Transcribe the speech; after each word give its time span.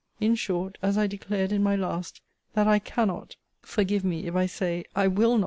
In 0.19 0.33
short, 0.33 0.79
as 0.81 0.97
I 0.97 1.05
declared 1.05 1.51
in 1.51 1.61
my 1.61 1.75
last, 1.75 2.21
that 2.55 2.67
I 2.67 2.79
cannot 2.79 3.35
[forgive 3.61 4.03
me, 4.03 4.25
if 4.25 4.35
I 4.35 4.47
say, 4.47 4.83
I 4.95 5.05
will 5.05 5.05
not] 5.05 5.05
ever 5.05 5.29
be 5.29 5.35
his. 5.35 5.39